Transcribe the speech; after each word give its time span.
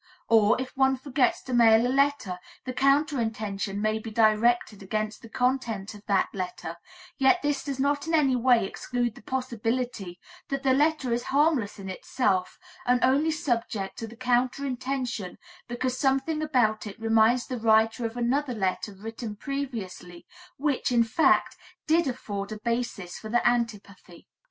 Or, 0.29 0.59
if 0.59 0.75
one 0.75 0.97
forgets 0.97 1.43
to 1.43 1.53
mail 1.53 1.85
a 1.85 1.87
letter, 1.87 2.39
the 2.65 2.73
counter 2.73 3.19
intention 3.21 3.79
may 3.79 3.99
be 3.99 4.09
directed 4.09 4.81
against 4.81 5.21
the 5.21 5.29
content 5.29 5.93
of 5.93 6.03
that 6.07 6.27
letter, 6.33 6.77
yet 7.19 7.43
this 7.43 7.63
does 7.63 7.79
not 7.79 8.07
in 8.07 8.15
any 8.15 8.35
way 8.35 8.65
exclude 8.65 9.13
the 9.13 9.21
possibility 9.21 10.19
that 10.49 10.63
the 10.63 10.73
letter 10.73 11.13
is 11.13 11.25
harmless 11.25 11.77
in 11.77 11.87
itself, 11.87 12.57
and 12.87 12.99
only 13.03 13.29
subject 13.29 13.95
to 13.99 14.07
the 14.07 14.15
counter 14.15 14.65
intention 14.65 15.37
because 15.67 15.99
something 15.99 16.41
about 16.41 16.87
it 16.87 16.99
reminds 16.99 17.45
the 17.45 17.59
writer 17.59 18.03
of 18.03 18.17
another 18.17 18.55
letter 18.55 18.95
written 18.95 19.35
previously, 19.35 20.25
which, 20.57 20.91
in 20.91 21.03
fact, 21.03 21.57
did 21.85 22.07
afford 22.07 22.51
a 22.51 22.57
basis 22.57 23.19
for 23.19 23.29
the 23.29 23.47
antipathy. 23.47 24.25